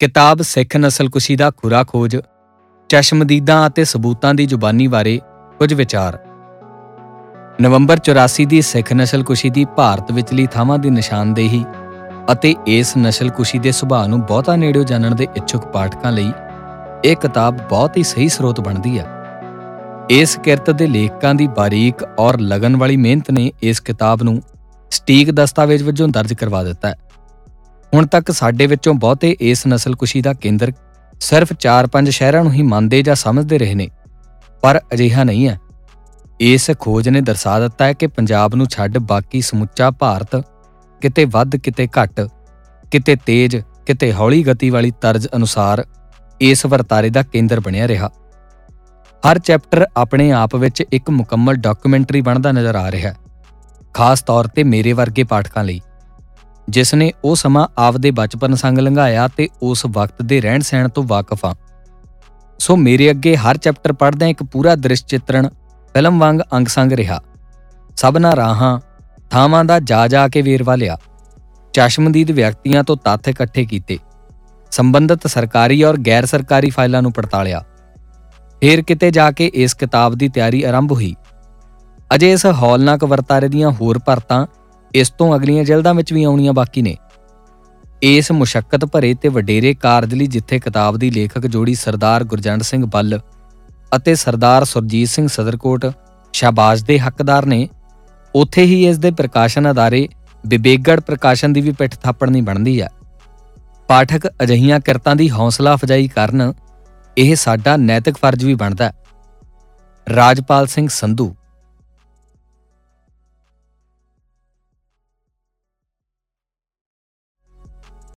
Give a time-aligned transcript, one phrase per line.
[0.00, 2.16] ਕਿਤਾਬ ਸਿੱਖ ਨਸਲਕੁਸ਼ੀ ਦਾ ਖੁਰਾ ਖੋਜ,
[2.90, 5.20] ਚਸ਼ਮਦੀਦਾਂ ਅਤੇ ਸਬੂਤਾਂ ਦੀ ਜ਼ੁਬਾਨੀ ਬਾਰੇ
[5.58, 6.18] ਕੁਝ ਵਿਚਾਰ।
[7.60, 11.64] ਨਵੰਬਰ 84 ਦੀ ਸਿੱਖ ਨਸਲਕੁਸ਼ੀ ਦੀ ਭਾਰਤ ਵਿਚਲੀ ਥਾਵਾਂ ਦੀ ਨਿਸ਼ਾਨਦੇਹੀ
[12.32, 16.32] ਅਤੇ ਇਸ ਨਸਲਕੁਸ਼ੀ ਦੇ ਸੁਭਾਅ ਨੂੰ ਬਹੁਤਾ ਨੇੜਿਓਂ ਜਾਣਨ ਦੇ ਇੱਛੁਕ ਪਾਠਕਾਂ ਲਈ
[17.04, 19.06] ਇਹ ਕਿਤਾਬ ਬਹੁਤ ਹੀ ਸਹੀ ਸਰੋਤ ਬਣਦੀ ਹੈ
[20.10, 24.40] ਇਸ ਕਿਰਤ ਦੇ ਲੇਖਕਾਂ ਦੀ ਬਾਰੀਕ ਔਰ ਲਗਨ ਵਾਲੀ ਮਿਹਨਤ ਨੇ ਇਸ ਕਿਤਾਬ ਨੂੰ
[24.90, 26.94] ਸਟੀਕ ਦਸਤਾਵੇਜ਼ ਵਜੋਂ ਦਰਜ ਕਰਵਾ ਦਿੱਤਾ ਹੈ।
[27.92, 30.72] ਹੁਣ ਤੱਕ ਸਾਡੇ ਵਿੱਚੋਂ ਬਹੁਤੇ ਇਸ ਨਸਲਕੁਸ਼ੀ ਦਾ ਕੇਂਦਰ
[31.20, 33.88] ਸਿਰਫ 4-5 ਸ਼ਹਿਰਾਂ ਨੂੰ ਹੀ ਮੰਨਦੇ ਜਾਂ ਸਮਝਦੇ ਰਹੇ ਨੇ,
[34.62, 35.58] ਪਰ ਅਜਿਹਾ ਨਹੀਂ ਹੈ।
[36.40, 40.36] ਇਸ ਖੋਜ ਨੇ ਦਰਸਾ ਦਿੱਤਾ ਹੈ ਕਿ ਪੰਜਾਬ ਨੂੰ ਛੱਡ ਬਾਕੀ ਸਮੁੱਚਾ ਭਾਰਤ
[41.02, 42.20] ਕਿਤੇ ਵੱਧ, ਕਿਤੇ ਘੱਟ,
[42.84, 45.84] ਕਿਤੇ ਤੇਜ਼, ਕਿਤੇ ਹੌਲੀ ਗਤੀ ਵਾਲੀ ਤਰਜ਼ ਅਨੁਸਾਰ
[46.40, 48.10] ਇਸ ਵਰਤਾਰੇ ਦਾ ਕੇਂਦਰ ਬਣਿਆ ਰਿਹਾ।
[49.22, 53.16] ਹਰ ਚੈਪਟਰ ਆਪਣੇ ਆਪ ਵਿੱਚ ਇੱਕ ਮੁਕੰਮਲ ਡਾਕੂਮੈਂਟਰੀ ਬਣਦਾ ਨਜ਼ਰ ਆ ਰਿਹਾ ਹੈ,
[53.94, 55.80] ਖਾਸ ਤੌਰ ਤੇ ਮੇਰੇ ਵਰਗੇ ਪਾਠਕਾਂ ਲਈ।
[56.68, 61.02] ਜਿਸ ਨੇ ਉਹ ਸਮਾਂ ਆਪਦੇ ਬਚਪਨ ਸੰਗ ਲੰਘਾਇਆ ਤੇ ਉਸ ਵਕਤ ਦੇ ਰਹਿਣ ਸਹਿਣ ਤੋਂ
[61.02, 61.54] ਵਾਕਿਫ ਆ
[62.58, 65.48] ਸੋ ਮੇਰੇ ਅੱਗੇ ਹਰ ਚੈਪਟਰ ਪੜ੍ਹਦਿਆਂ ਇੱਕ ਪੂਰਾ ਦ੍ਰਿਸ਼ ਚਿੱਤਰਣ
[65.94, 67.20] ਫਿਲਮ ਵਾਂਗ ਅੰਗ ਸੰਗ ਰਿਹਾ।
[67.96, 68.80] ਸਭਨਾ ਰਾਹਾਂ,
[69.30, 70.96] ਥਾਵਾਂ ਦਾ ਜਾ ਜਾ ਕੇ ਵੇਰਵਾ ਲਿਆ।
[71.72, 73.98] ਚਸ਼ਮਦੀਦ ਵਿਅਕਤੀਆਂ ਤੋਂ ਤੱਥ ਇਕੱਠੇ ਕੀਤੇ।
[74.70, 77.62] ਸੰਬੰਧਿਤ ਸਰਕਾਰੀ ਔਰ ਗੈਰ ਸਰਕਾਰੀ ਫਾਈਲਾਂ ਨੂੰ ਪੜਤਾਲਿਆ।
[78.60, 81.14] ਫੇਰ ਕਿਤੇ ਜਾ ਕੇ ਇਸ ਕਿਤਾਬ ਦੀ ਤਿਆਰੀ ਆਰੰਭ ਹੋਈ।
[82.14, 84.46] ਅਜੇ ਇਸ ਹੌਲਨਾਕ ਵਰਤਾਰੇ ਦੀਆਂ ਹੋਰ ਪਰਤਾਂ
[84.96, 86.96] ਇਸ ਤੋਂ ਅਗਲੀਆਂ ਜਲਦਾਂ ਵਿੱਚ ਵੀ ਆਉਣੀਆਂ ਬਾਕੀ ਨੇ।
[88.02, 92.84] ਇਸ ਮੁਸ਼ਕਲ ਭਰੇ ਤੇ ਵਡੇਰੇ ਕਾਰਜ ਲਈ ਜਿੱਥੇ ਕਿਤਾਬ ਦੀ ਲੇਖਕ ਜੋੜੀ ਸਰਦਾਰ ਗੁਰਜੰਡ ਸਿੰਘ
[92.86, 93.18] ਬੱਲ
[93.96, 95.86] ਅਤੇ ਸਰਦਾਰ ਸੁਰਜੀਤ ਸਿੰਘ ਸਦਰਕੋਟ
[96.34, 97.68] ਸ਼ਾਬਾਸ਼ ਦੇ ਹੱਕਦਾਰ ਨੇ,
[98.34, 100.08] ਉੱਥੇ ਹੀ ਇਸ ਦੇ ਪ੍ਰਕਾਸ਼ਨ ਅਦਾਰੇ
[100.44, 102.88] ਵਿਵੇਕਗੜ ਪ੍ਰਕਾਸ਼ਨ ਦੀ ਵੀ ਪਿੱਠ ਥਾਪੜਨੀ ਬਣਦੀ ਹੈ
[103.88, 106.52] ਪਾਠਕ ਅਜਹੀਆਂ ਕਿਰਤਾਂ ਦੀ ਹੌਸਲਾ ਅਫਜਾਈ ਕਰਨ,
[107.16, 108.92] ਇਹ ਸਾਡਾ ਨੈਤਿਕ ਫਰਜ਼ ਵੀ ਬਣਦਾ। ਹੈ
[110.06, 111.34] ਰਾਜਪਾਲ ਸਿੰਘ ਸੰਧੂ